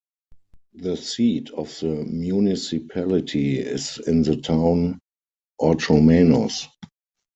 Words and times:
The 0.73 0.97
seat 0.97 1.51
of 1.51 1.77
the 1.79 1.89
municipality 2.05 3.59
is 3.59 3.99
in 3.99 4.23
the 4.23 4.35
town 4.37 4.99
Orchomenos. 5.61 6.65